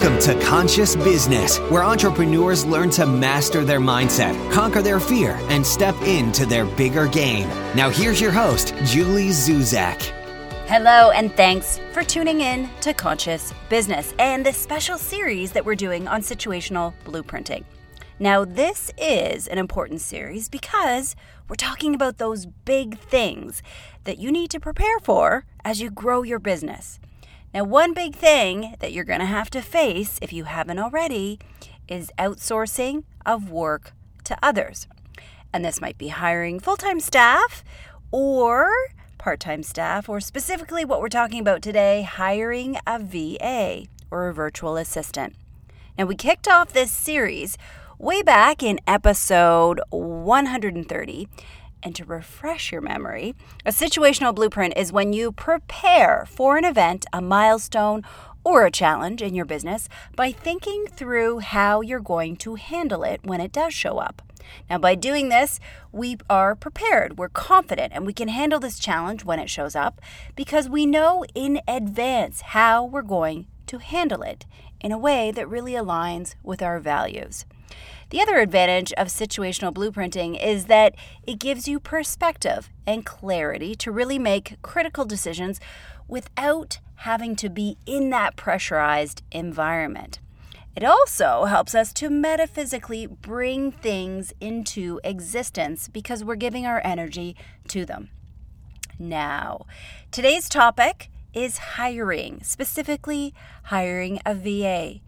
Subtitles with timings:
[0.00, 5.66] Welcome to Conscious Business, where entrepreneurs learn to master their mindset, conquer their fear, and
[5.66, 7.46] step into their bigger game.
[7.76, 10.00] Now, here's your host, Julie Zuzak.
[10.66, 15.74] Hello, and thanks for tuning in to Conscious Business and this special series that we're
[15.74, 17.64] doing on situational blueprinting.
[18.18, 21.14] Now, this is an important series because
[21.46, 23.62] we're talking about those big things
[24.04, 27.00] that you need to prepare for as you grow your business.
[27.52, 31.40] Now, one big thing that you're going to have to face, if you haven't already,
[31.88, 33.92] is outsourcing of work
[34.24, 34.86] to others.
[35.52, 37.64] And this might be hiring full time staff
[38.12, 38.70] or
[39.18, 44.34] part time staff, or specifically what we're talking about today hiring a VA or a
[44.34, 45.34] virtual assistant.
[45.98, 47.58] Now, we kicked off this series
[47.98, 51.28] way back in episode 130
[51.82, 53.34] and to refresh your memory,
[53.64, 58.02] a situational blueprint is when you prepare for an event, a milestone,
[58.44, 63.20] or a challenge in your business by thinking through how you're going to handle it
[63.24, 64.22] when it does show up.
[64.68, 65.60] Now, by doing this,
[65.92, 70.00] we are prepared, we're confident, and we can handle this challenge when it shows up
[70.34, 74.46] because we know in advance how we're going to handle it
[74.80, 77.44] in a way that really aligns with our values.
[78.10, 83.92] The other advantage of situational blueprinting is that it gives you perspective and clarity to
[83.92, 85.60] really make critical decisions
[86.08, 90.18] without having to be in that pressurized environment.
[90.74, 97.36] It also helps us to metaphysically bring things into existence because we're giving our energy
[97.68, 98.10] to them.
[98.98, 99.66] Now,
[100.10, 105.00] today's topic is hiring, specifically hiring a VA.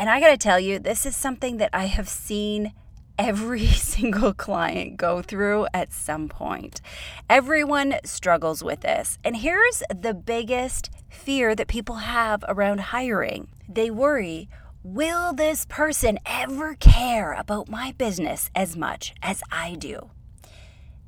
[0.00, 2.72] And I got to tell you, this is something that I have seen
[3.18, 6.80] every single client go through at some point.
[7.28, 9.18] Everyone struggles with this.
[9.22, 14.48] And here's the biggest fear that people have around hiring they worry
[14.82, 20.08] will this person ever care about my business as much as I do?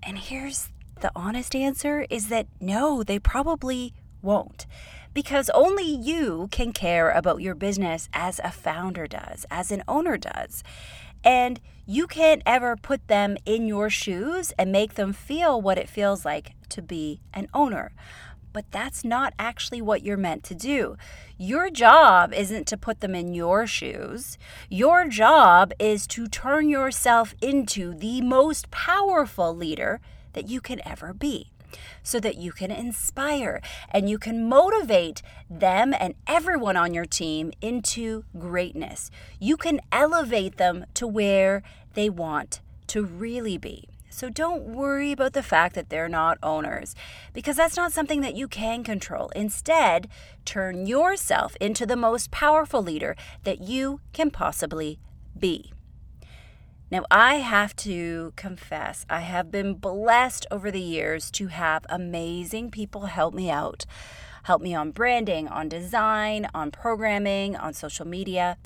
[0.03, 0.69] And here's
[1.01, 4.67] the honest answer is that no, they probably won't
[5.15, 10.17] because only you can care about your business as a founder does, as an owner
[10.17, 10.63] does.
[11.25, 15.89] And you can't ever put them in your shoes and make them feel what it
[15.89, 17.93] feels like to be an owner.
[18.53, 20.97] But that's not actually what you're meant to do.
[21.39, 24.37] Your job isn't to put them in your shoes.
[24.69, 30.01] Your job is to turn yourself into the most powerful leader
[30.35, 31.52] that you can ever be
[32.03, 33.61] so that you can inspire
[33.91, 39.11] and you can motivate them and everyone on your team into greatness.
[39.39, 41.63] You can elevate them to where
[41.95, 43.89] they want to really be.
[44.13, 46.95] So don't worry about the fact that they're not owners
[47.33, 49.31] because that's not something that you can control.
[49.35, 50.07] Instead,
[50.45, 54.99] turn yourself into the most powerful leader that you can possibly
[55.39, 55.73] be.
[56.93, 62.71] Now, I have to confess, I have been blessed over the years to have amazing
[62.71, 63.87] people help me out,
[64.43, 68.59] help me on branding, on design, on programming, on social media.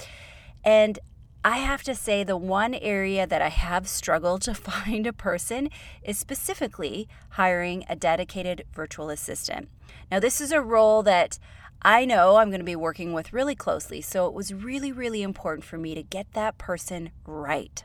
[0.65, 0.99] And
[1.45, 5.71] I have to say, the one area that I have struggled to find a person
[6.03, 9.69] is specifically hiring a dedicated virtual assistant.
[10.11, 11.39] Now, this is a role that
[11.81, 15.23] I know I'm going to be working with really closely, so it was really, really
[15.23, 17.85] important for me to get that person right.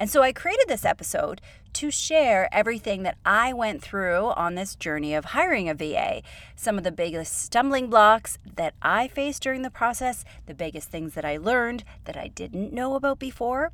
[0.00, 1.42] And so I created this episode
[1.74, 6.22] to share everything that I went through on this journey of hiring a VA.
[6.56, 11.12] Some of the biggest stumbling blocks that I faced during the process, the biggest things
[11.14, 13.72] that I learned that I didn't know about before.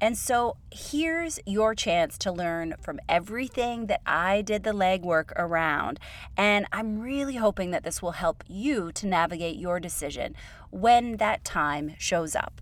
[0.00, 5.98] And so here's your chance to learn from everything that I did the legwork around.
[6.36, 10.36] And I'm really hoping that this will help you to navigate your decision
[10.70, 12.60] when that time shows up.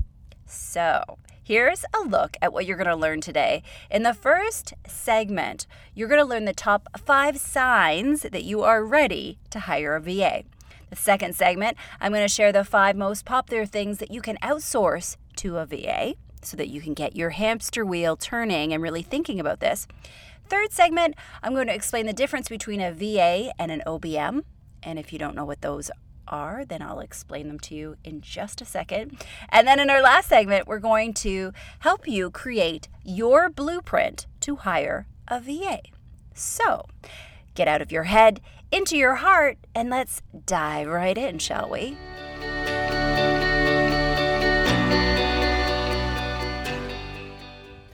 [0.53, 3.65] So, Here's a look at what you're going to learn today.
[3.91, 8.85] In the first segment, you're going to learn the top five signs that you are
[8.85, 10.45] ready to hire a VA.
[10.91, 14.37] The second segment, I'm going to share the five most popular things that you can
[14.37, 19.03] outsource to a VA so that you can get your hamster wheel turning and really
[19.03, 19.89] thinking about this.
[20.49, 24.45] Third segment, I'm going to explain the difference between a VA and an OBM.
[24.85, 25.91] And if you don't know what those
[26.29, 29.25] are, then I'll explain them to you in just a second.
[29.49, 34.57] And then in our last segment, we're going to help you create your blueprint to
[34.57, 35.81] hire a VA.
[36.35, 36.87] So,
[37.55, 38.41] get out of your head,
[38.71, 41.97] into your heart, and let's dive right in, shall we?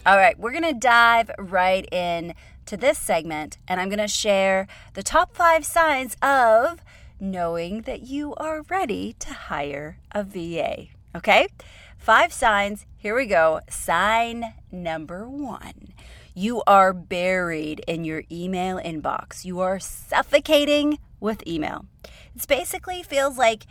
[0.06, 2.34] All right, we're to dive right in
[2.64, 6.82] to this segment, and I'm to share the top five signs of
[7.20, 10.86] knowing that you are ready to hire a VA.
[11.14, 11.48] Okay?
[11.96, 12.86] Five signs.
[12.96, 13.60] Here we go.
[13.68, 15.94] Sign number one
[16.38, 19.44] you are buried in your email inbox.
[19.44, 21.86] You are suffocating with email.
[22.36, 23.66] It basically feels like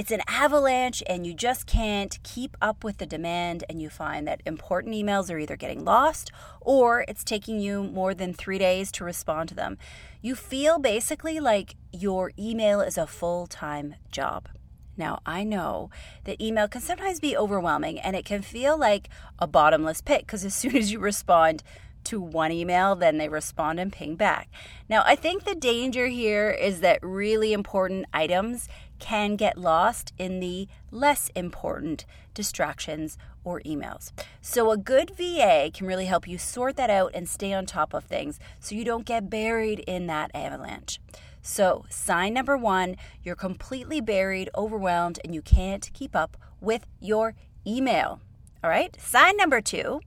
[0.00, 4.26] it's an avalanche and you just can't keep up with the demand and you find
[4.26, 6.32] that important emails are either getting lost
[6.62, 9.76] or it's taking you more than 3 days to respond to them.
[10.22, 14.48] You feel basically like your email is a full-time job.
[14.96, 15.90] Now, I know
[16.24, 20.46] that email can sometimes be overwhelming and it can feel like a bottomless pit because
[20.46, 21.62] as soon as you respond
[22.04, 24.48] to one email, then they respond and ping back.
[24.88, 28.66] Now, I think the danger here is that really important items
[29.00, 32.04] can get lost in the less important
[32.34, 34.12] distractions or emails.
[34.40, 37.94] So, a good VA can really help you sort that out and stay on top
[37.94, 41.00] of things so you don't get buried in that avalanche.
[41.42, 47.34] So, sign number one you're completely buried, overwhelmed, and you can't keep up with your
[47.66, 48.20] email.
[48.62, 50.00] All right, sign number two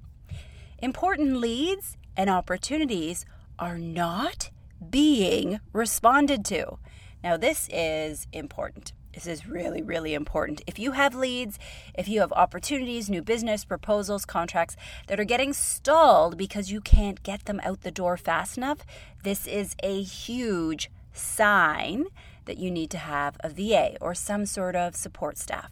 [0.79, 3.25] important leads and opportunities
[3.57, 4.51] are not
[4.89, 6.77] being responded to.
[7.23, 8.91] Now, this is important.
[9.13, 10.61] This is really, really important.
[10.65, 11.57] If you have leads,
[11.93, 14.75] if you have opportunities, new business, proposals, contracts
[15.07, 18.79] that are getting stalled because you can't get them out the door fast enough,
[19.23, 22.05] this is a huge sign
[22.45, 25.71] that you need to have a VA or some sort of support staff.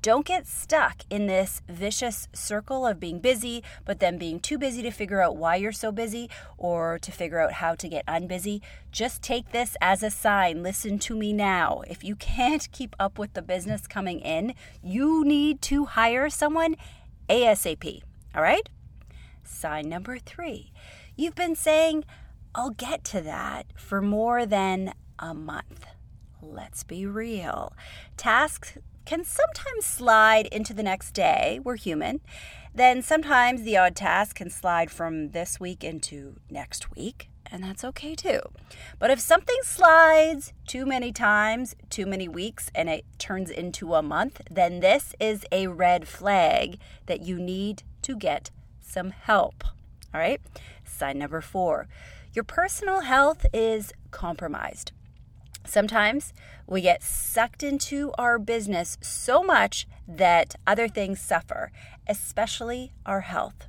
[0.00, 4.80] Don't get stuck in this vicious circle of being busy, but then being too busy
[4.82, 8.60] to figure out why you're so busy or to figure out how to get unbusy.
[8.92, 10.62] Just take this as a sign.
[10.62, 11.82] Listen to me now.
[11.88, 16.76] If you can't keep up with the business coming in, you need to hire someone
[17.28, 18.02] ASAP.
[18.36, 18.68] All right?
[19.42, 20.70] Sign number three.
[21.16, 22.04] You've been saying,
[22.54, 25.86] I'll get to that for more than a month.
[26.40, 27.72] Let's be real.
[28.16, 31.58] Tasks can sometimes slide into the next day.
[31.64, 32.20] We're human.
[32.74, 37.84] Then sometimes the odd task can slide from this week into next week, and that's
[37.84, 38.40] okay too.
[38.98, 44.02] But if something slides too many times, too many weeks, and it turns into a
[44.02, 48.50] month, then this is a red flag that you need to get
[48.82, 49.64] some help.
[50.12, 50.42] All right?
[50.84, 51.88] Sign number four
[52.34, 54.92] your personal health is compromised.
[55.68, 56.32] Sometimes
[56.66, 61.70] we get sucked into our business so much that other things suffer,
[62.08, 63.68] especially our health.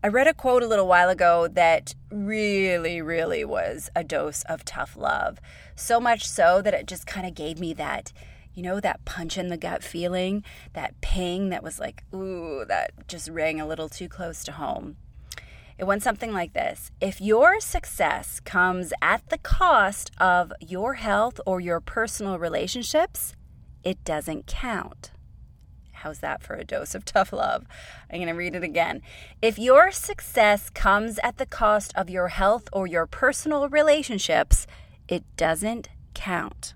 [0.00, 4.64] I read a quote a little while ago that really, really was a dose of
[4.64, 5.40] tough love.
[5.74, 8.12] So much so that it just kind of gave me that,
[8.54, 10.44] you know, that punch in the gut feeling,
[10.74, 14.98] that ping that was like, ooh, that just rang a little too close to home.
[15.78, 21.40] It went something like this If your success comes at the cost of your health
[21.46, 23.34] or your personal relationships,
[23.82, 25.10] it doesn't count.
[25.92, 27.64] How's that for a dose of tough love?
[28.10, 29.00] I'm going to read it again.
[29.40, 34.66] If your success comes at the cost of your health or your personal relationships,
[35.08, 36.74] it doesn't count.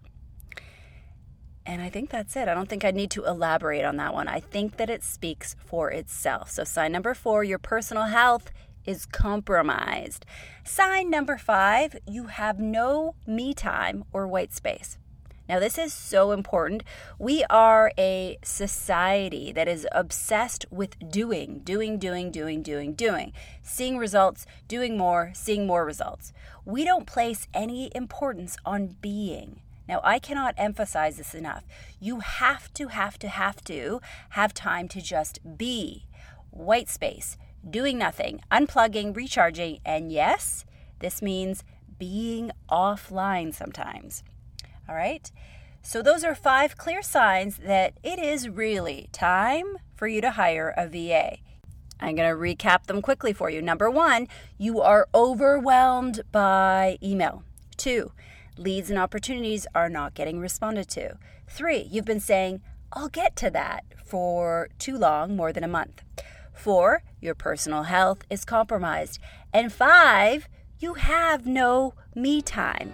[1.67, 2.49] And I think that's it.
[2.49, 4.29] I don't think I need to elaborate on that one.
[4.29, 6.51] I think that it speaks for itself.
[6.51, 8.51] So, sign number four your personal health
[8.89, 10.25] is compromised.
[10.65, 14.97] Sign number five, you have no me time or white space.
[15.47, 16.83] Now, this is so important.
[17.19, 23.99] We are a society that is obsessed with doing, doing, doing, doing, doing, doing, seeing
[23.99, 26.33] results, doing more, seeing more results.
[26.65, 29.61] We don't place any importance on being.
[29.87, 31.65] Now, I cannot emphasize this enough.
[31.99, 36.07] You have to, have to, have to have time to just be.
[36.51, 37.39] White space,
[37.71, 40.65] doing nothing, unplugging, recharging, and yes,
[41.01, 41.65] this means
[41.99, 44.23] being offline sometimes.
[44.89, 45.31] All right?
[45.83, 50.75] So, those are five clear signs that it is really time for you to hire
[50.77, 51.39] a VA.
[52.01, 53.61] I'm going to recap them quickly for you.
[53.61, 57.43] Number one, you are overwhelmed by email.
[57.77, 58.13] Two,
[58.57, 61.17] leads and opportunities are not getting responded to.
[61.49, 62.61] Three, you've been saying,
[62.93, 66.03] I'll get to that for too long, more than a month.
[66.59, 69.21] Four, your personal health is compromised.
[69.53, 70.49] And five,
[70.81, 72.93] you have no me time.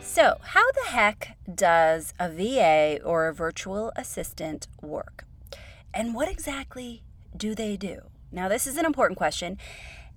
[0.00, 5.26] So, how the heck does a VA or a virtual assistant work?
[5.92, 7.02] And what exactly
[7.36, 8.02] do they do?
[8.30, 9.58] Now, this is an important question,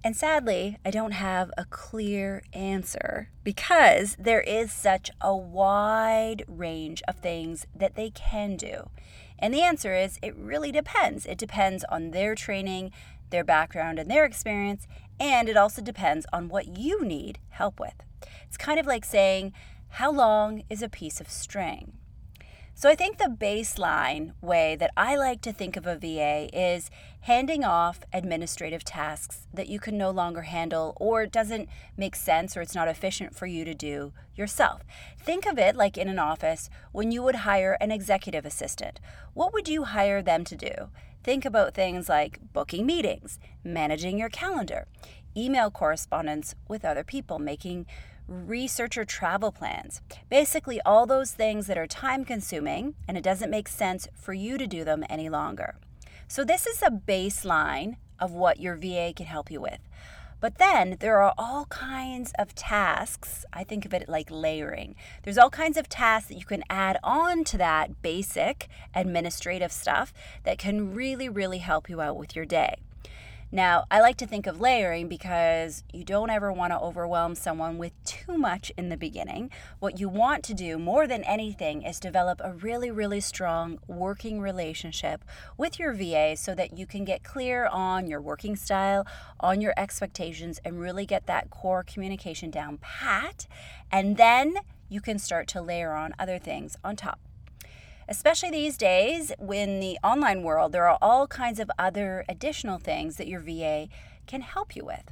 [0.03, 7.03] and sadly, I don't have a clear answer because there is such a wide range
[7.07, 8.89] of things that they can do.
[9.37, 11.25] And the answer is it really depends.
[11.25, 12.91] It depends on their training,
[13.29, 14.87] their background and their experience,
[15.19, 17.95] and it also depends on what you need help with.
[18.47, 19.51] It's kind of like saying,
[19.89, 21.98] How long is a piece of string?
[22.79, 26.89] So I think the baseline way that I like to think of a VA is
[27.19, 31.67] handing off administrative tasks that you can no longer handle or doesn't
[31.97, 34.83] make sense or it's not efficient for you to do yourself.
[35.19, 39.01] Think of it like in an office when you would hire an executive assistant.
[39.33, 40.87] What would you hire them to do?
[41.21, 44.87] Think about things like booking meetings, managing your calendar,
[45.35, 47.87] email correspondence with other people, making
[48.29, 50.01] researcher travel plans.
[50.29, 54.57] Basically, all those things that are time consuming and it doesn't make sense for you
[54.57, 55.75] to do them any longer.
[56.27, 59.79] So, this is a baseline of what your VA can help you with.
[60.41, 63.45] But then there are all kinds of tasks.
[63.51, 64.95] I think of it like layering.
[65.23, 70.13] There's all kinds of tasks that you can add on to that basic administrative stuff
[70.43, 72.75] that can really, really help you out with your day.
[73.51, 77.79] Now, I like to think of layering because you don't ever want to overwhelm someone
[77.79, 79.49] with too much in the beginning.
[79.79, 84.39] What you want to do more than anything is develop a really, really strong working
[84.39, 85.25] relationship
[85.57, 89.07] with your VA so that you can get clear on your working style,
[89.39, 93.47] on your expectations, and really get that core communication down pat.
[93.91, 94.57] And then
[94.89, 97.19] you can start to layer on other things on top
[98.09, 103.17] especially these days when the online world, there are all kinds of other additional things
[103.17, 103.87] that your VA
[104.27, 105.11] can help you with.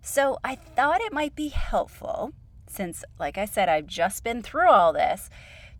[0.00, 2.32] So I thought it might be helpful,
[2.66, 5.28] since, like I said, I've just been through all this,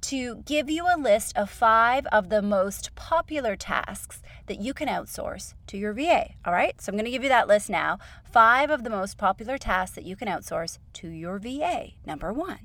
[0.03, 4.89] to give you a list of five of the most popular tasks that you can
[4.89, 6.31] outsource to your VA.
[6.45, 7.99] All right, so I'm going to give you that list now.
[8.25, 11.91] Five of the most popular tasks that you can outsource to your VA.
[12.07, 12.61] Number one,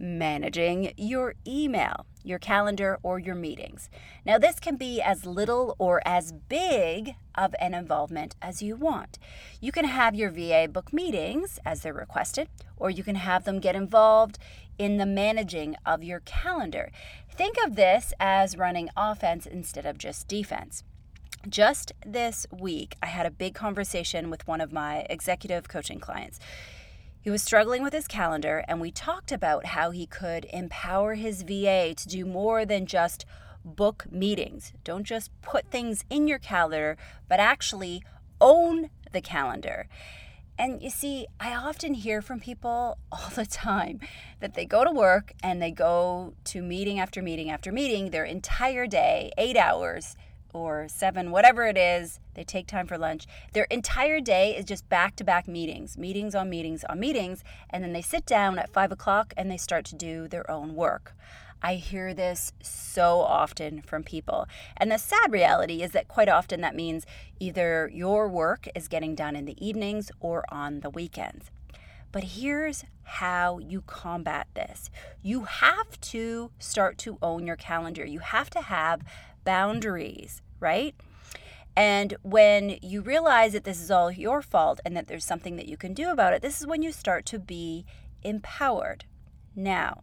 [0.00, 3.90] managing your email, your calendar, or your meetings.
[4.24, 9.18] Now, this can be as little or as big of an involvement as you want.
[9.60, 13.60] You can have your VA book meetings as they're requested, or you can have them
[13.60, 14.38] get involved
[14.78, 16.90] in the managing of your calendar.
[17.30, 20.82] Think of this as running offense instead of just defense.
[21.48, 26.38] Just this week, I had a big conversation with one of my executive coaching clients.
[27.22, 31.42] He was struggling with his calendar, and we talked about how he could empower his
[31.42, 33.26] VA to do more than just
[33.62, 34.72] book meetings.
[34.84, 36.96] Don't just put things in your calendar,
[37.28, 38.02] but actually
[38.40, 39.86] own the calendar.
[40.58, 44.00] And you see, I often hear from people all the time
[44.40, 48.24] that they go to work and they go to meeting after meeting after meeting their
[48.24, 50.16] entire day, eight hours,
[50.52, 53.26] or seven, whatever it is, they take time for lunch.
[53.52, 57.82] Their entire day is just back to back meetings, meetings on meetings on meetings, and
[57.82, 61.14] then they sit down at five o'clock and they start to do their own work.
[61.62, 64.46] I hear this so often from people.
[64.76, 67.04] And the sad reality is that quite often that means
[67.38, 71.50] either your work is getting done in the evenings or on the weekends.
[72.12, 74.90] But here's how you combat this
[75.22, 79.02] you have to start to own your calendar, you have to have
[79.44, 80.94] boundaries, right?
[81.76, 85.68] And when you realize that this is all your fault and that there's something that
[85.68, 87.86] you can do about it, this is when you start to be
[88.22, 89.04] empowered.
[89.54, 90.02] Now,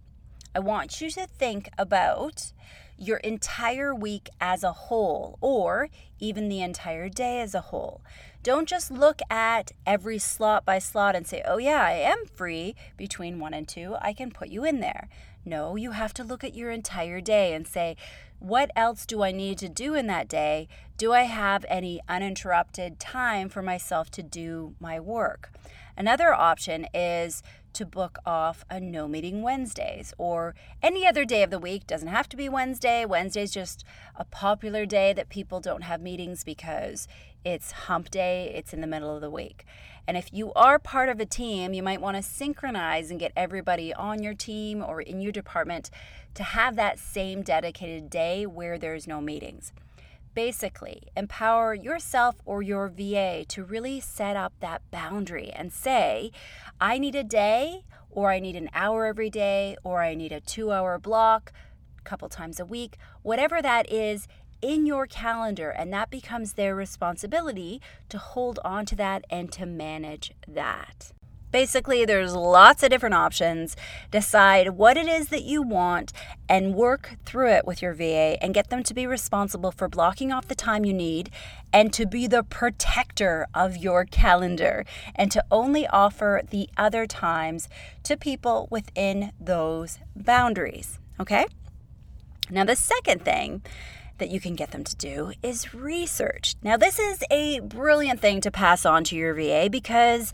[0.55, 2.53] I want you to think about
[2.97, 5.89] your entire week as a whole, or
[6.19, 8.01] even the entire day as a whole.
[8.41, 12.75] Don't just look at every slot by slot and say, oh, yeah, I am free
[12.95, 13.95] between one and two.
[14.01, 15.09] I can put you in there.
[15.47, 17.95] No, you have to look at your entire day and say,
[18.37, 20.67] what else do I need to do in that day?
[20.97, 25.53] Do I have any uninterrupted time for myself to do my work?
[25.97, 27.41] Another option is
[27.73, 31.87] to book off a no meeting Wednesdays or any other day of the week.
[31.87, 33.03] Doesn't have to be Wednesday.
[33.03, 33.83] Wednesday's just
[34.15, 37.07] a popular day that people don't have meetings because
[37.43, 39.65] it's hump day, it's in the middle of the week.
[40.07, 43.31] And if you are part of a team, you might want to synchronize and get
[43.35, 45.89] everybody on your team or in your department
[46.35, 49.73] to have that same dedicated day where there's no meetings.
[50.37, 56.31] Basically, empower yourself or your VA to really set up that boundary and say,
[56.79, 60.39] I need a day, or I need an hour every day, or I need a
[60.39, 61.51] two hour block
[61.97, 64.27] a couple times a week, whatever that is
[64.61, 69.65] in your calendar, and that becomes their responsibility to hold on to that and to
[69.65, 71.13] manage that.
[71.57, 73.75] Basically, there's lots of different options.
[74.11, 76.13] Decide what it is that you want
[76.47, 80.31] and work through it with your VA and get them to be responsible for blocking
[80.31, 81.31] off the time you need
[81.73, 84.85] and to be the protector of your calendar
[85.15, 87.67] and to only offer the other times
[88.03, 90.99] to people within those boundaries.
[91.19, 91.47] Okay?
[92.51, 93.63] Now, the second thing
[94.19, 96.55] that you can get them to do is research.
[96.61, 100.33] Now, this is a brilliant thing to pass on to your VA because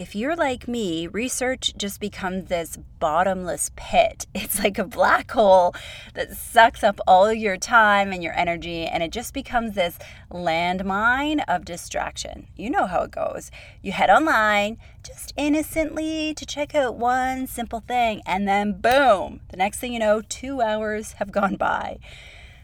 [0.00, 4.26] if you're like me, research just becomes this bottomless pit.
[4.34, 5.74] It's like a black hole
[6.14, 9.98] that sucks up all your time and your energy, and it just becomes this
[10.32, 12.46] landmine of distraction.
[12.56, 13.50] You know how it goes.
[13.82, 19.58] You head online just innocently to check out one simple thing, and then boom, the
[19.58, 21.98] next thing you know, two hours have gone by.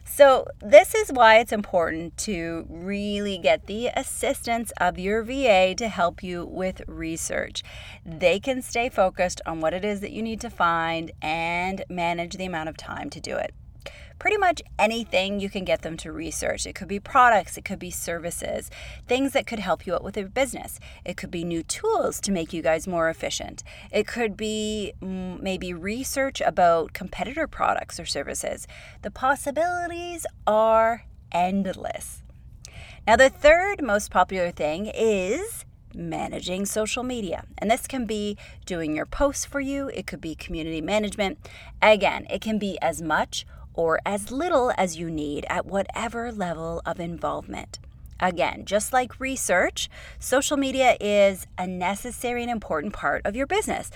[0.09, 5.89] So, this is why it's important to really get the assistance of your VA to
[5.89, 7.61] help you with research.
[8.05, 12.37] They can stay focused on what it is that you need to find and manage
[12.37, 13.53] the amount of time to do it
[14.19, 16.65] pretty much anything you can get them to research.
[16.65, 18.69] It could be products, it could be services,
[19.07, 20.79] things that could help you out with your business.
[21.05, 23.63] It could be new tools to make you guys more efficient.
[23.91, 28.67] It could be mm, maybe research about competitor products or services.
[29.01, 32.23] The possibilities are endless.
[33.05, 37.45] Now, the third most popular thing is managing social media.
[37.57, 41.39] And this can be doing your posts for you, it could be community management.
[41.81, 43.45] Again, it can be as much
[43.77, 47.79] or as little as you need at whatever level of involvement.
[48.19, 53.91] Again, just like research, social media is a necessary and important part of your business.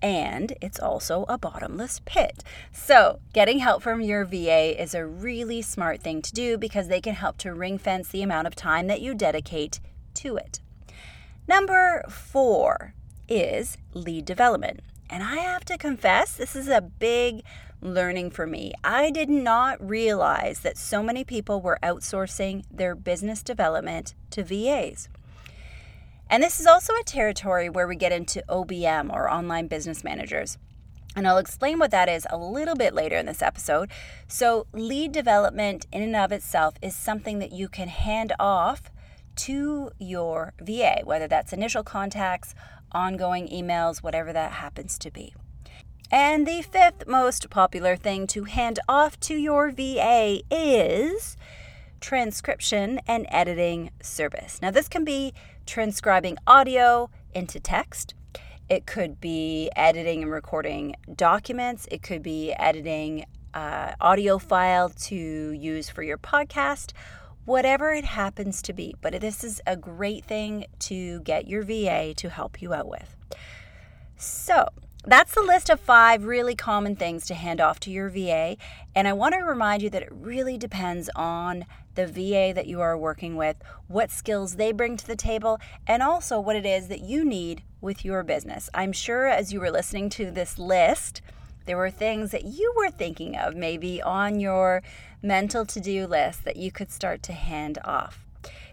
[0.00, 2.42] And it's also a bottomless pit.
[2.72, 7.00] So, getting help from your VA is a really smart thing to do because they
[7.00, 9.80] can help to ring fence the amount of time that you dedicate
[10.14, 10.60] to it.
[11.48, 12.94] Number four
[13.28, 14.80] is lead development.
[15.10, 17.42] And I have to confess, this is a big
[17.80, 18.72] learning for me.
[18.82, 25.08] I did not realize that so many people were outsourcing their business development to VAs.
[26.30, 30.58] And this is also a territory where we get into OBM or online business managers.
[31.16, 33.90] And I'll explain what that is a little bit later in this episode.
[34.28, 38.90] So, lead development in and of itself is something that you can hand off
[39.36, 42.54] to your VA, whether that's initial contacts,
[42.92, 45.34] ongoing emails, whatever that happens to be.
[46.10, 51.36] And the fifth most popular thing to hand off to your VA is
[52.00, 54.60] transcription and editing service.
[54.62, 55.34] Now, this can be
[55.66, 58.14] transcribing audio into text.
[58.70, 61.86] It could be editing and recording documents.
[61.90, 66.92] It could be editing uh, audio file to use for your podcast,
[67.44, 68.94] whatever it happens to be.
[69.02, 73.14] But this is a great thing to get your VA to help you out with.
[74.16, 74.68] So,
[75.08, 78.58] that's the list of five really common things to hand off to your VA.
[78.94, 82.82] And I want to remind you that it really depends on the VA that you
[82.82, 86.88] are working with, what skills they bring to the table, and also what it is
[86.88, 88.68] that you need with your business.
[88.74, 91.22] I'm sure as you were listening to this list,
[91.64, 94.82] there were things that you were thinking of maybe on your
[95.22, 98.27] mental to do list that you could start to hand off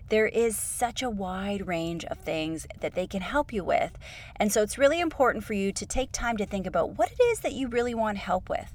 [0.09, 3.97] there is such a wide range of things that they can help you with.
[4.35, 7.21] And so it's really important for you to take time to think about what it
[7.23, 8.73] is that you really want help with.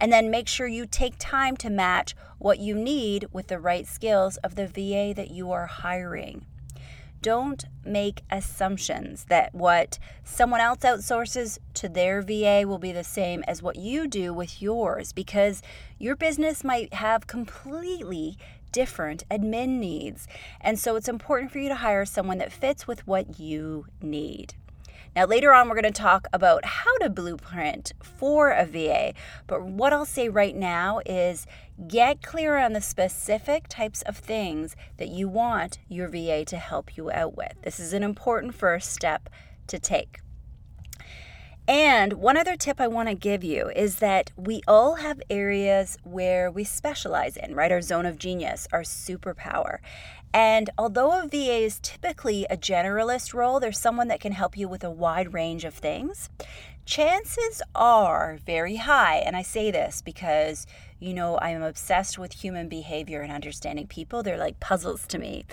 [0.00, 3.86] And then make sure you take time to match what you need with the right
[3.86, 6.46] skills of the VA that you are hiring.
[7.22, 13.42] Don't make assumptions that what someone else outsources to their VA will be the same
[13.44, 15.62] as what you do with yours because
[15.98, 18.36] your business might have completely
[18.74, 20.26] different admin needs.
[20.60, 24.54] And so it's important for you to hire someone that fits with what you need.
[25.14, 29.14] Now, later on, we're going to talk about how to blueprint for a VA.
[29.46, 31.46] But what I'll say right now is
[31.86, 36.96] get clear on the specific types of things that you want your VA to help
[36.96, 37.52] you out with.
[37.62, 39.30] This is an important first step
[39.68, 40.23] to take.
[41.66, 45.96] And one other tip I want to give you is that we all have areas
[46.04, 47.72] where we specialize in, right?
[47.72, 49.78] Our zone of genius, our superpower.
[50.34, 54.68] And although a VA is typically a generalist role, there's someone that can help you
[54.68, 56.28] with a wide range of things.
[56.84, 60.66] Chances are very high, and I say this because,
[60.98, 64.22] you know, I am obsessed with human behavior and understanding people.
[64.22, 65.46] They're like puzzles to me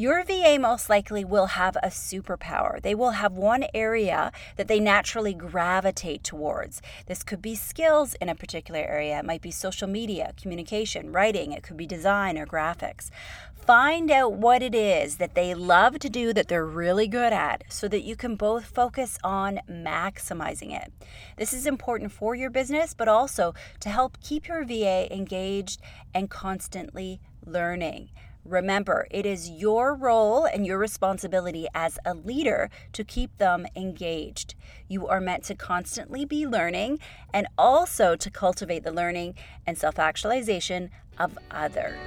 [0.00, 2.80] your VA most likely will have a superpower.
[2.80, 6.80] They will have one area that they naturally gravitate towards.
[7.04, 11.52] This could be skills in a particular area, it might be social media, communication, writing,
[11.52, 13.10] it could be design or graphics.
[13.54, 17.64] Find out what it is that they love to do that they're really good at
[17.68, 20.90] so that you can both focus on maximizing it.
[21.36, 25.82] This is important for your business, but also to help keep your VA engaged
[26.14, 28.08] and constantly learning
[28.44, 34.54] Remember, it is your role and your responsibility as a leader to keep them engaged.
[34.88, 37.00] You are meant to constantly be learning
[37.32, 39.34] and also to cultivate the learning
[39.66, 41.98] and self actualization of others.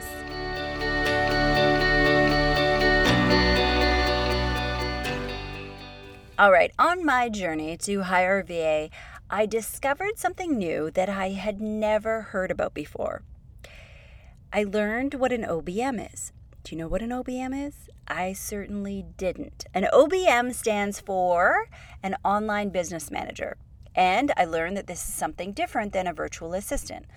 [6.40, 8.90] All right, on my journey to hire VA,
[9.30, 13.22] I discovered something new that I had never heard about before.
[14.56, 16.32] I learned what an OBM is.
[16.64, 17.90] Do you know what an OBM is?
[18.08, 19.66] I certainly didn't.
[19.74, 21.68] An OBM stands for
[22.04, 23.58] an online business manager.
[23.96, 27.08] And I learned that this is something different than a virtual assistant.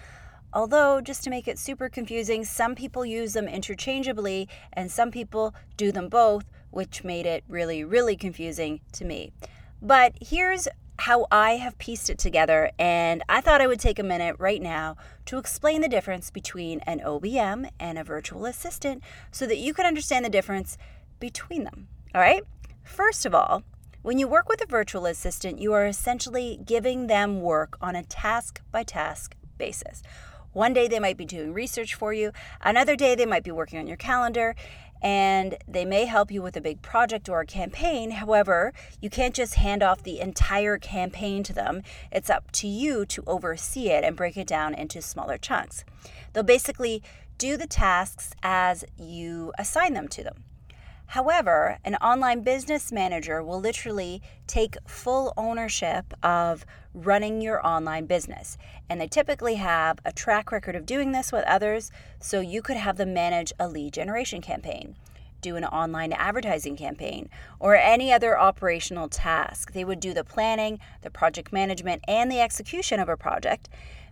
[0.54, 5.54] Although, just to make it super confusing, some people use them interchangeably and some people
[5.76, 9.34] do them both, which made it really, really confusing to me.
[9.82, 14.02] But here's how I have pieced it together, and I thought I would take a
[14.02, 19.46] minute right now to explain the difference between an OBM and a virtual assistant so
[19.46, 20.78] that you can understand the difference
[21.20, 21.88] between them.
[22.14, 22.42] All right?
[22.82, 23.62] First of all,
[24.02, 28.04] when you work with a virtual assistant, you are essentially giving them work on a
[28.04, 30.02] task by task basis.
[30.52, 32.32] One day they might be doing research for you,
[32.62, 34.54] another day they might be working on your calendar,
[35.02, 38.12] and they may help you with a big project or a campaign.
[38.12, 41.82] However, you can't just hand off the entire campaign to them.
[42.10, 45.84] It's up to you to oversee it and break it down into smaller chunks.
[46.32, 47.02] They'll basically
[47.38, 50.44] do the tasks as you assign them to them.
[51.08, 58.58] However, an online business manager will literally take full ownership of running your online business.
[58.88, 62.76] And they typically have a track record of doing this with others, so you could
[62.76, 64.96] have them manage a lead generation campaign,
[65.40, 67.28] do an online advertising campaign,
[67.60, 69.72] or any other operational task.
[69.72, 73.68] They would do the planning, the project management, and the execution of a project.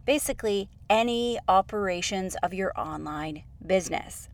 [0.07, 4.28] Basically, any operations of your online business.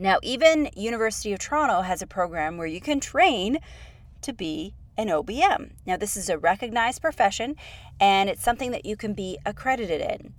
[0.00, 3.58] Now, even University of Toronto has a program where you can train
[4.22, 5.72] to be an OBM.
[5.84, 7.56] Now, this is a recognized profession
[7.98, 10.34] and it's something that you can be accredited in,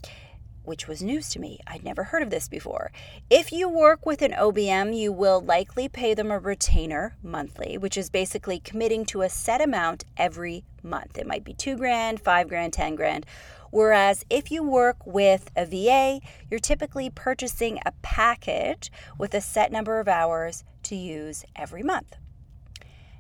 [0.64, 1.60] which was news to me.
[1.68, 2.92] I'd never heard of this before.
[3.30, 7.98] If you work with an OBM, you will likely pay them a retainer monthly, which
[7.98, 11.18] is basically committing to a set amount every month.
[11.18, 13.26] It might be two grand, five grand, 10 grand
[13.72, 19.72] Whereas if you work with a VA, you're typically purchasing a package with a set
[19.72, 22.16] number of hours to use every month.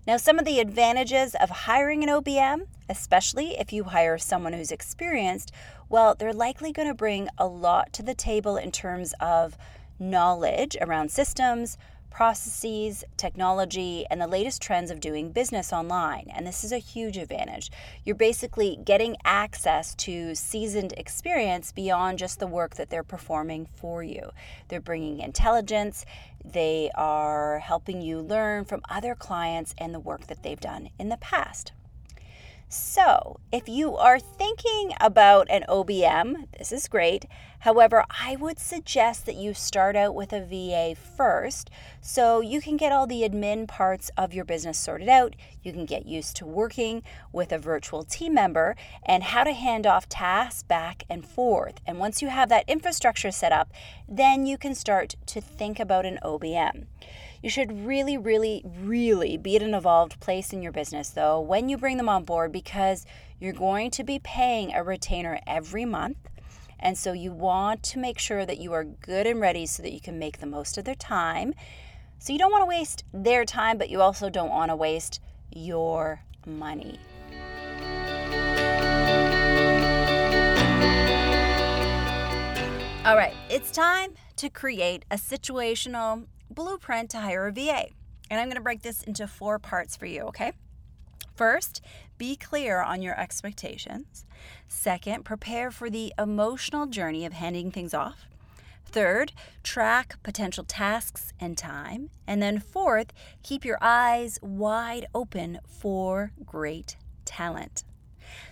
[0.07, 4.71] Now, some of the advantages of hiring an OBM, especially if you hire someone who's
[4.71, 5.51] experienced,
[5.87, 9.55] well, they're likely going to bring a lot to the table in terms of
[9.99, 11.77] knowledge around systems,
[12.09, 16.27] processes, technology, and the latest trends of doing business online.
[16.33, 17.71] And this is a huge advantage.
[18.03, 24.03] You're basically getting access to seasoned experience beyond just the work that they're performing for
[24.03, 24.31] you.
[24.67, 26.05] They're bringing intelligence,
[26.43, 31.09] they are helping you learn from other clients and the work that they've done in
[31.09, 31.73] the past.
[32.71, 37.25] So, if you are thinking about an OBM, this is great.
[37.61, 42.77] However, I would suggest that you start out with a VA first so you can
[42.77, 45.35] get all the admin parts of your business sorted out.
[45.63, 47.01] You can get used to working
[47.33, 51.81] with a virtual team member and how to hand off tasks back and forth.
[51.87, 53.71] And once you have that infrastructure set up,
[54.07, 56.85] then you can start to think about an OBM.
[57.41, 61.69] You should really, really, really be at an evolved place in your business, though, when
[61.69, 63.05] you bring them on board because
[63.39, 66.17] you're going to be paying a retainer every month.
[66.81, 69.93] And so you want to make sure that you are good and ready so that
[69.93, 71.53] you can make the most of their time.
[72.17, 75.21] So you don't want to waste their time, but you also don't want to waste
[75.49, 76.99] your money.
[83.05, 87.87] All right, it's time to create a situational blueprint to hire a VA.
[88.29, 90.53] And I'm going to break this into four parts for you, okay?
[91.35, 91.81] First,
[92.17, 94.25] be clear on your expectations.
[94.67, 98.27] Second, prepare for the emotional journey of handing things off.
[98.85, 99.31] Third,
[99.63, 102.09] track potential tasks and time.
[102.27, 107.83] And then fourth, keep your eyes wide open for great talent.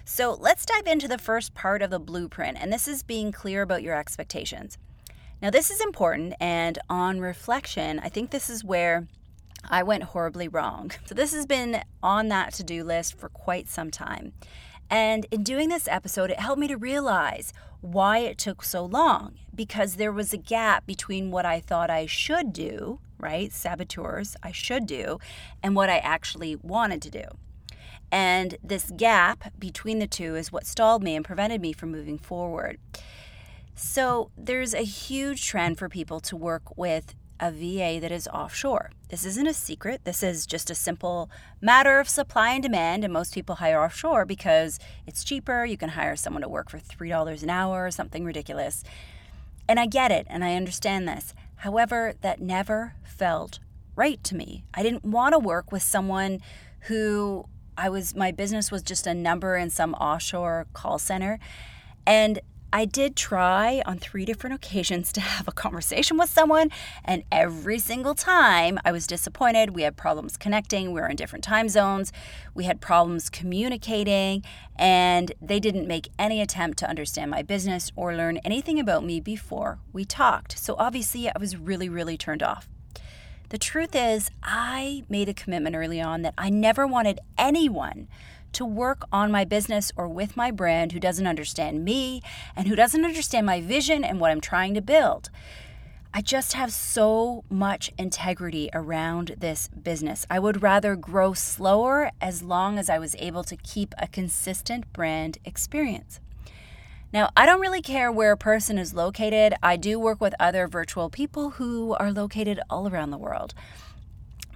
[0.05, 3.61] So let's dive into the first part of the blueprint, and this is being clear
[3.61, 4.77] about your expectations.
[5.41, 9.07] Now, this is important, and on reflection, I think this is where
[9.69, 10.91] I went horribly wrong.
[11.05, 14.33] So, this has been on that to do list for quite some time.
[14.89, 19.35] And in doing this episode, it helped me to realize why it took so long
[19.53, 23.51] because there was a gap between what I thought I should do, right?
[23.51, 25.19] Saboteurs, I should do,
[25.61, 27.25] and what I actually wanted to do.
[28.11, 32.17] And this gap between the two is what stalled me and prevented me from moving
[32.17, 32.79] forward.
[33.79, 38.89] So there's a huge trend for people to work with a VA that is offshore.
[39.09, 40.01] This isn't a secret.
[40.03, 41.29] This is just a simple
[41.61, 43.03] matter of supply and demand.
[43.03, 45.63] And most people hire offshore because it's cheaper.
[45.63, 48.83] You can hire someone to work for $3 an hour or something ridiculous.
[49.69, 51.35] And I get it and I understand this.
[51.57, 53.59] However, that never felt
[53.95, 54.63] right to me.
[54.73, 56.39] I didn't want to work with someone
[56.81, 57.45] who
[57.77, 61.37] I was, my business was just a number in some offshore call center.
[62.07, 62.41] And
[62.73, 66.69] I did try on three different occasions to have a conversation with someone,
[67.05, 69.69] and every single time I was disappointed.
[69.69, 72.11] We had problems connecting, we were in different time zones,
[72.53, 74.43] we had problems communicating,
[74.75, 79.21] and they didn't make any attempt to understand my business or learn anything about me
[79.21, 80.59] before we talked.
[80.59, 82.67] So obviously, I was really, really turned off.
[83.49, 88.09] The truth is, I made a commitment early on that I never wanted anyone
[88.57, 92.23] to work on my business or with my brand who doesn't understand me
[92.55, 95.29] and who doesn't understand my vision and what I'm trying to build.
[96.11, 100.25] I just have so much integrity around this business.
[100.27, 104.91] I would rather grow slower as long as I was able to keep a consistent
[104.91, 106.19] brand experience.
[107.13, 109.53] Now, I don't really care where a person is located.
[109.61, 113.53] I do work with other virtual people who are located all around the world.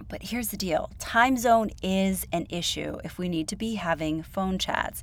[0.08, 4.22] But here's the deal time zone is an issue if we need to be having
[4.22, 5.02] phone chats.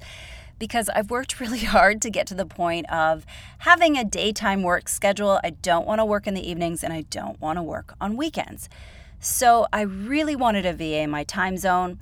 [0.57, 3.25] Because I've worked really hard to get to the point of
[3.59, 5.39] having a daytime work schedule.
[5.43, 8.17] I don't want to work in the evenings and I don't want to work on
[8.17, 8.69] weekends.
[9.19, 11.99] So I really wanted a VA in my time zone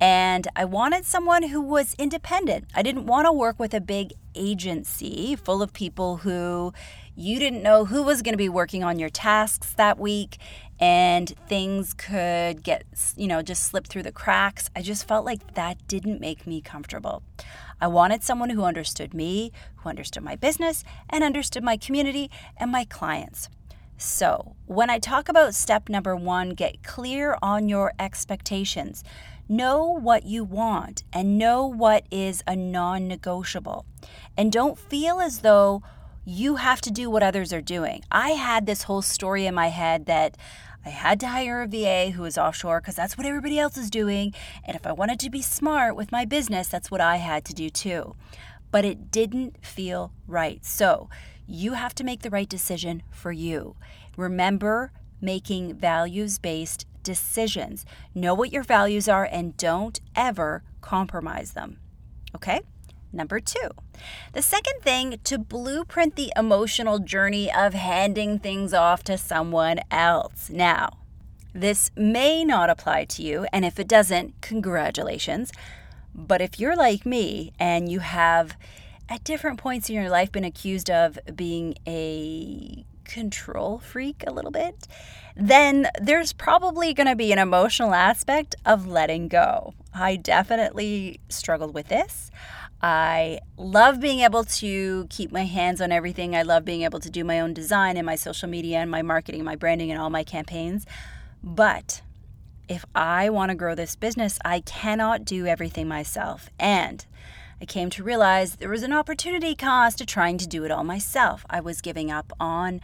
[0.00, 2.66] and I wanted someone who was independent.
[2.74, 6.72] I didn't want to work with a big agency full of people who
[7.16, 10.38] you didn't know who was going to be working on your tasks that week
[10.80, 12.84] and things could get,
[13.16, 14.68] you know, just slip through the cracks.
[14.74, 17.22] I just felt like that didn't make me comfortable.
[17.80, 22.72] I wanted someone who understood me, who understood my business, and understood my community and
[22.72, 23.48] my clients.
[23.96, 29.04] So, when I talk about step number one, get clear on your expectations.
[29.48, 33.84] Know what you want and know what is a non negotiable.
[34.36, 35.82] And don't feel as though
[36.24, 38.02] you have to do what others are doing.
[38.10, 40.38] I had this whole story in my head that
[40.84, 43.90] I had to hire a VA who was offshore because that's what everybody else is
[43.90, 44.34] doing.
[44.64, 47.54] And if I wanted to be smart with my business, that's what I had to
[47.54, 48.16] do too.
[48.70, 50.64] But it didn't feel right.
[50.64, 51.08] So
[51.46, 53.76] you have to make the right decision for you.
[54.16, 57.86] Remember making values based decisions.
[58.14, 61.78] Know what your values are and don't ever compromise them.
[62.34, 62.60] Okay?
[63.12, 63.70] Number two,
[64.32, 70.50] the second thing to blueprint the emotional journey of handing things off to someone else.
[70.50, 70.98] Now,
[71.54, 75.52] this may not apply to you, and if it doesn't, congratulations.
[76.12, 78.56] But if you're like me and you have
[79.08, 84.50] at different points in your life been accused of being a control freak a little
[84.50, 84.86] bit,
[85.36, 89.74] then there's probably going to be an emotional aspect of letting go.
[89.94, 92.30] I definitely struggled with this.
[92.82, 96.36] I love being able to keep my hands on everything.
[96.36, 99.00] I love being able to do my own design and my social media and my
[99.00, 100.84] marketing, my branding, and all my campaigns.
[101.42, 102.02] But
[102.68, 106.50] if I want to grow this business, I cannot do everything myself.
[106.58, 107.04] And
[107.64, 110.84] I came to realize there was an opportunity cost to trying to do it all
[110.84, 111.46] myself.
[111.48, 112.82] I was giving up on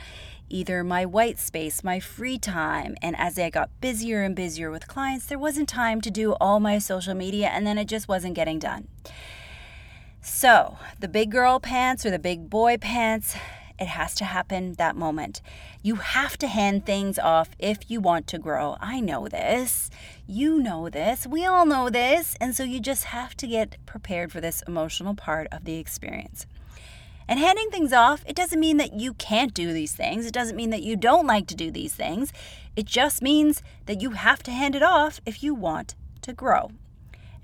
[0.48, 4.88] either my white space, my free time, and as I got busier and busier with
[4.88, 8.32] clients, there wasn't time to do all my social media, and then it just wasn't
[8.32, 8.88] getting done.
[10.22, 13.36] So, the big girl pants or the big boy pants,
[13.80, 15.40] it has to happen that moment.
[15.82, 18.76] You have to hand things off if you want to grow.
[18.78, 19.90] I know this.
[20.26, 21.26] You know this.
[21.26, 22.36] We all know this.
[22.40, 26.46] And so you just have to get prepared for this emotional part of the experience.
[27.26, 30.26] And handing things off, it doesn't mean that you can't do these things.
[30.26, 32.32] It doesn't mean that you don't like to do these things.
[32.76, 36.70] It just means that you have to hand it off if you want to grow.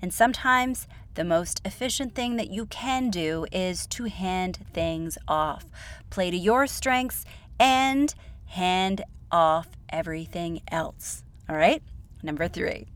[0.02, 5.64] And sometimes the most efficient thing that you can do is to hand things off.
[6.10, 7.24] Play to your strengths
[7.58, 8.14] and
[8.46, 9.02] hand
[9.32, 11.24] off everything else.
[11.48, 11.82] All right?
[12.22, 12.86] Number three.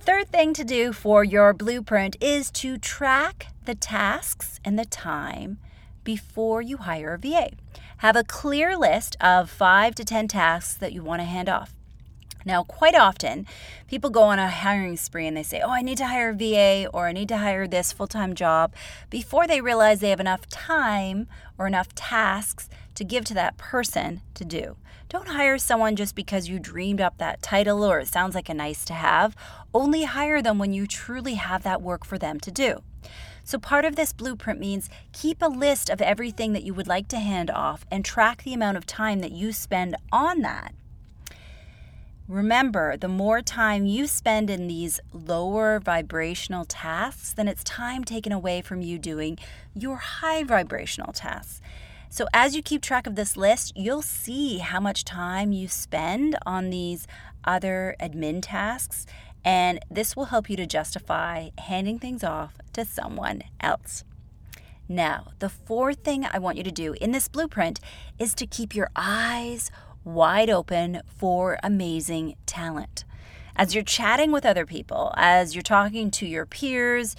[0.00, 5.58] Third thing to do for your blueprint is to track the tasks and the time
[6.02, 7.50] before you hire a VA.
[7.98, 11.77] Have a clear list of five to 10 tasks that you want to hand off.
[12.48, 13.46] Now, quite often,
[13.88, 16.34] people go on a hiring spree and they say, Oh, I need to hire a
[16.34, 18.72] VA or I need to hire this full time job
[19.10, 24.22] before they realize they have enough time or enough tasks to give to that person
[24.32, 24.78] to do.
[25.10, 28.54] Don't hire someone just because you dreamed up that title or it sounds like a
[28.54, 29.36] nice to have.
[29.74, 32.82] Only hire them when you truly have that work for them to do.
[33.44, 37.08] So, part of this blueprint means keep a list of everything that you would like
[37.08, 40.72] to hand off and track the amount of time that you spend on that
[42.28, 48.32] Remember, the more time you spend in these lower vibrational tasks, then it's time taken
[48.32, 49.38] away from you doing
[49.74, 51.62] your high vibrational tasks.
[52.10, 56.36] So, as you keep track of this list, you'll see how much time you spend
[56.44, 57.06] on these
[57.44, 59.06] other admin tasks,
[59.42, 64.04] and this will help you to justify handing things off to someone else.
[64.86, 67.80] Now, the fourth thing I want you to do in this blueprint
[68.18, 69.70] is to keep your eyes
[70.08, 73.04] wide open for amazing talent.
[73.54, 77.14] As you're chatting with other people, as you're talking to your peers,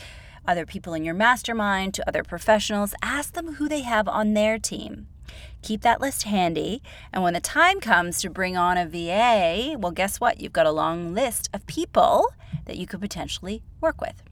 [0.47, 4.57] other people in your mastermind, to other professionals, ask them who they have on their
[4.57, 5.07] team.
[5.61, 6.81] Keep that list handy,
[7.13, 10.39] and when the time comes to bring on a VA, well, guess what?
[10.39, 12.33] You've got a long list of people
[12.65, 14.23] that you could potentially work with.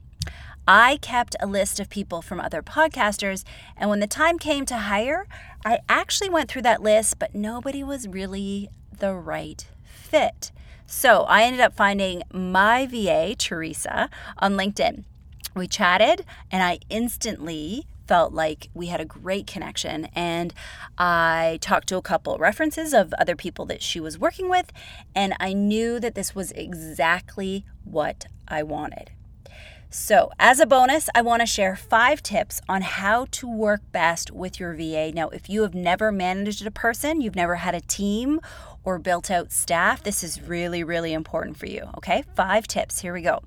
[0.70, 3.42] I kept a list of people from other podcasters,
[3.74, 5.26] and when the time came to hire,
[5.64, 10.52] I actually went through that list, but nobody was really the right fit.
[10.86, 15.04] So I ended up finding my VA, Teresa, on LinkedIn.
[15.54, 20.08] We chatted, and I instantly felt like we had a great connection.
[20.14, 20.52] And
[20.98, 24.70] I talked to a couple references of other people that she was working with,
[25.14, 29.12] and I knew that this was exactly what I wanted.
[29.90, 34.30] So, as a bonus, I want to share five tips on how to work best
[34.30, 35.12] with your VA.
[35.14, 38.38] Now, if you have never managed a person, you've never had a team
[38.84, 41.88] or built out staff, this is really, really important for you.
[41.96, 43.00] Okay, five tips.
[43.00, 43.42] Here we go.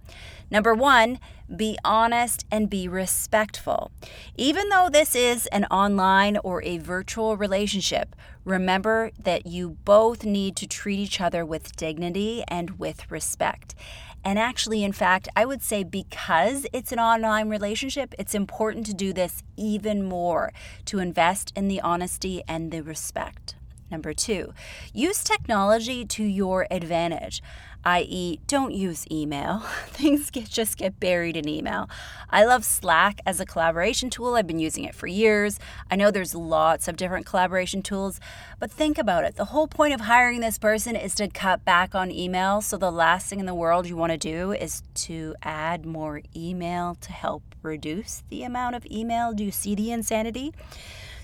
[0.50, 1.20] Number one,
[1.56, 3.92] be honest and be respectful.
[4.36, 10.56] Even though this is an online or a virtual relationship, remember that you both need
[10.58, 13.76] to treat each other with dignity and with respect.
[14.24, 18.94] And actually, in fact, I would say because it's an online relationship, it's important to
[18.94, 20.54] do this even more
[20.86, 23.56] to invest in the honesty and the respect.
[23.90, 24.54] Number two,
[24.94, 27.44] use technology to your advantage
[27.84, 29.60] i.e., don't use email.
[29.88, 31.90] Things get, just get buried in email.
[32.30, 34.36] I love Slack as a collaboration tool.
[34.36, 35.60] I've been using it for years.
[35.90, 38.20] I know there's lots of different collaboration tools,
[38.60, 39.36] but think about it.
[39.36, 42.62] The whole point of hiring this person is to cut back on email.
[42.62, 46.22] So the last thing in the world you want to do is to add more
[46.36, 49.34] email to help reduce the amount of email.
[49.34, 50.54] Do you see the insanity?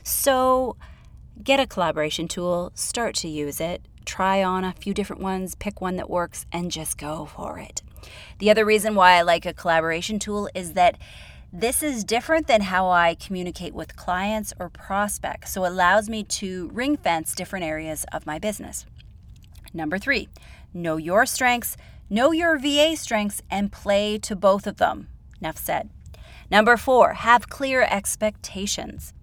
[0.04, 0.78] So,
[1.44, 5.80] get a collaboration tool, start to use it try on a few different ones, pick
[5.82, 7.84] one that works, and just go for it.
[8.40, 10.98] The other reason why I like a collaboration tool is that
[11.54, 16.24] this is different than how I communicate with clients or prospects, so it allows me
[16.24, 18.86] to ring fence different areas of my business.
[19.74, 20.30] Number three,
[20.74, 21.78] know your strengths,
[22.10, 25.08] know your VA strengths, and play to both of them.
[25.42, 25.90] Enough said.
[26.50, 29.14] Number four, have clear expectations.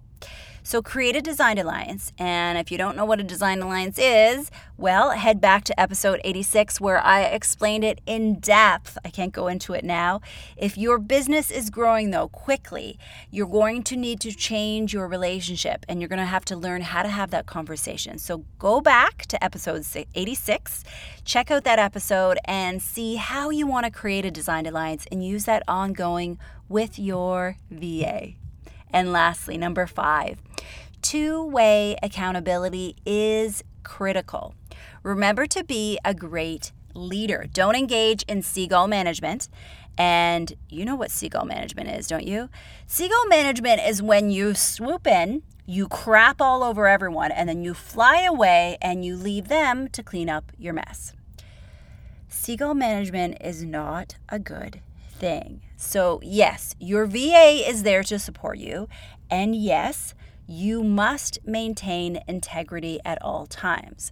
[0.65, 2.11] So create a design alliance.
[2.17, 6.19] And if you don't know what a design alliance is, well, head back to episode
[6.23, 8.97] 86 where I explained it in depth.
[9.05, 10.21] I can't go into it now.
[10.57, 12.97] If your business is growing though quickly,
[13.29, 16.81] you're going to need to change your relationship and you're going to have to learn
[16.81, 18.17] how to have that conversation.
[18.17, 20.83] So go back to episode 86,
[21.25, 25.23] check out that episode and see how you want to create a design alliance and
[25.23, 28.33] use that ongoing with your VA.
[28.95, 30.41] And lastly, number five,
[31.01, 34.55] two way accountability is critical.
[35.03, 37.45] Remember to be a great leader.
[37.53, 39.49] Don't engage in seagull management.
[39.97, 42.49] And you know what seagull management is, don't you?
[42.87, 47.73] Seagull management is when you swoop in, you crap all over everyone, and then you
[47.73, 51.11] fly away and you leave them to clean up your mess.
[52.29, 54.79] Seagull management is not a good
[55.19, 55.61] thing.
[55.77, 58.87] So, yes, your VA is there to support you.
[59.29, 60.13] And yes,
[60.47, 64.11] you must maintain integrity at all times.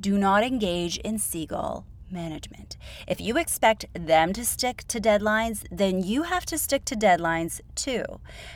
[0.00, 2.76] Do not engage in seagull management.
[3.08, 7.60] If you expect them to stick to deadlines, then you have to stick to deadlines
[7.74, 8.04] too.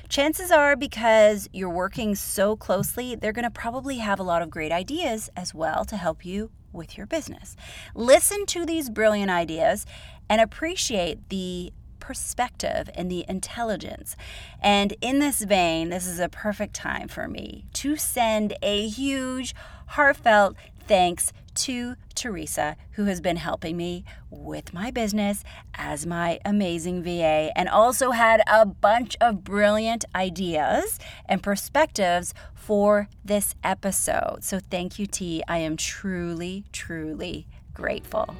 [0.08, 4.50] Chances are, because you're working so closely, they're going to probably have a lot of
[4.50, 7.56] great ideas as well to help you with your business.
[7.94, 9.86] Listen to these brilliant ideas
[10.30, 11.72] and appreciate the
[12.08, 14.16] perspective and the intelligence.
[14.62, 19.54] And in this vein, this is a perfect time for me to send a huge,
[19.88, 20.56] heartfelt
[20.86, 25.44] thanks to Teresa, who has been helping me with my business
[25.74, 33.10] as my amazing VA and also had a bunch of brilliant ideas and perspectives for
[33.22, 34.38] this episode.
[34.44, 35.42] So, thank you, T.
[35.46, 38.34] I am truly, truly grateful.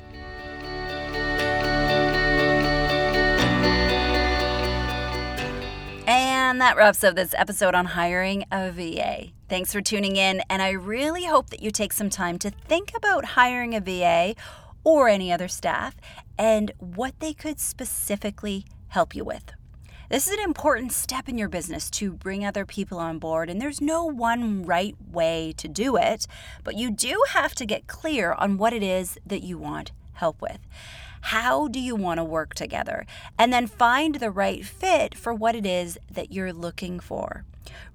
[6.49, 9.33] And that wraps up this episode on hiring a VA.
[9.51, 12.91] Thanks for tuning in, and I really hope that you take some time to think
[12.97, 14.35] about hiring a VA
[14.83, 15.95] or any other staff
[16.39, 19.53] and what they could specifically help you with.
[20.09, 23.61] This is an important step in your business to bring other people on board, and
[23.61, 26.27] there's no one right way to do it,
[26.65, 30.41] but you do have to get clear on what it is that you want help
[30.41, 30.61] with.
[31.21, 33.07] How do you want to work together?
[33.39, 37.45] And then find the right fit for what it is that you're looking for.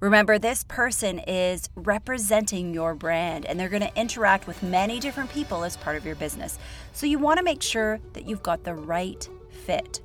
[0.00, 5.30] Remember, this person is representing your brand and they're going to interact with many different
[5.30, 6.58] people as part of your business.
[6.92, 9.28] So you want to make sure that you've got the right
[9.64, 10.00] fit.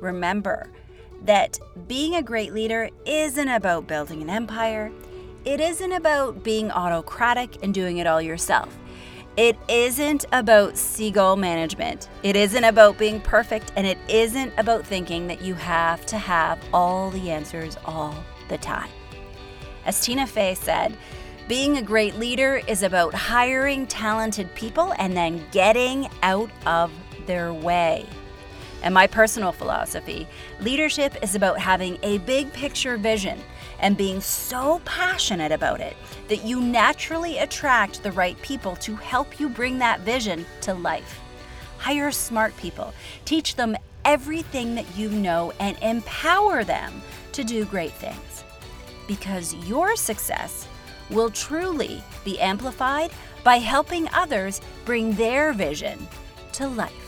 [0.00, 0.70] Remember
[1.22, 4.92] that being a great leader isn't about building an empire,
[5.44, 8.76] it isn't about being autocratic and doing it all yourself.
[9.38, 12.08] It isn't about seagull management.
[12.24, 16.58] It isn't about being perfect, and it isn't about thinking that you have to have
[16.74, 18.16] all the answers all
[18.48, 18.90] the time.
[19.86, 20.96] As Tina Fey said,
[21.46, 26.90] being a great leader is about hiring talented people and then getting out of
[27.26, 28.06] their way.
[28.82, 30.26] And my personal philosophy
[30.58, 33.40] leadership is about having a big picture vision
[33.80, 35.96] and being so passionate about it
[36.28, 41.20] that you naturally attract the right people to help you bring that vision to life.
[41.78, 42.92] Hire smart people,
[43.24, 47.02] teach them everything that you know, and empower them
[47.32, 48.44] to do great things.
[49.06, 50.66] Because your success
[51.10, 53.10] will truly be amplified
[53.44, 56.06] by helping others bring their vision
[56.52, 57.07] to life.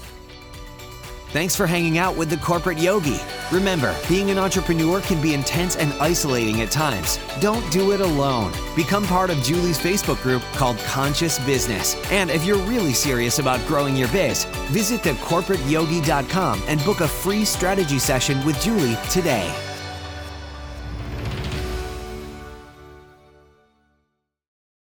[1.32, 3.20] Thanks for hanging out with the Corporate Yogi.
[3.52, 7.20] Remember, being an entrepreneur can be intense and isolating at times.
[7.40, 8.52] Don't do it alone.
[8.74, 11.94] Become part of Julie's Facebook group called Conscious Business.
[12.10, 17.44] And if you're really serious about growing your biz, visit thecorporateyogi.com and book a free
[17.44, 19.69] strategy session with Julie today.